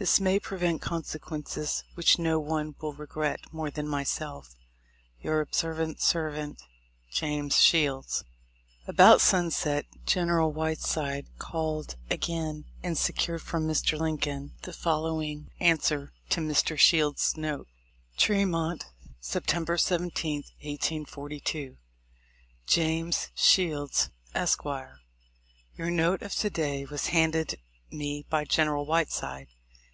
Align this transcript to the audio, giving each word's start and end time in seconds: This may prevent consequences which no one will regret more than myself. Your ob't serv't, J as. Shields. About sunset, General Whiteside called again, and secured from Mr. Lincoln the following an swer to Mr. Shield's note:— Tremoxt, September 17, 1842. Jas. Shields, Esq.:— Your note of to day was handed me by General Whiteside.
This 0.00 0.20
may 0.20 0.38
prevent 0.38 0.80
consequences 0.80 1.82
which 1.94 2.20
no 2.20 2.38
one 2.38 2.76
will 2.80 2.92
regret 2.92 3.52
more 3.52 3.68
than 3.68 3.88
myself. 3.88 4.54
Your 5.20 5.40
ob't 5.40 5.52
serv't, 5.56 6.62
J 7.10 7.40
as. 7.40 7.60
Shields. 7.60 8.22
About 8.86 9.20
sunset, 9.20 9.86
General 10.06 10.52
Whiteside 10.52 11.26
called 11.40 11.96
again, 12.08 12.66
and 12.80 12.96
secured 12.96 13.42
from 13.42 13.66
Mr. 13.66 13.98
Lincoln 13.98 14.52
the 14.62 14.72
following 14.72 15.50
an 15.58 15.78
swer 15.78 16.10
to 16.28 16.40
Mr. 16.40 16.78
Shield's 16.78 17.36
note:— 17.36 17.66
Tremoxt, 18.20 18.84
September 19.18 19.76
17, 19.76 20.44
1842. 20.62 21.76
Jas. 22.68 23.30
Shields, 23.34 24.10
Esq.:— 24.32 24.62
Your 25.76 25.90
note 25.90 26.22
of 26.22 26.36
to 26.36 26.50
day 26.50 26.84
was 26.84 27.06
handed 27.06 27.58
me 27.90 28.24
by 28.30 28.44
General 28.44 28.86
Whiteside. 28.86 29.48